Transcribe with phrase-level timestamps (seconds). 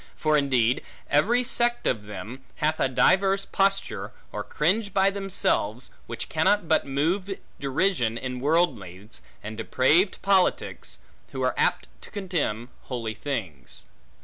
[0.15, 6.27] For indeed, every sect of them, hath a diverse posture, or cringe by themselves, which
[6.27, 10.97] cannot but move derision in worldlings, and depraved politics,
[11.33, 13.85] who are apt to contemn holy things.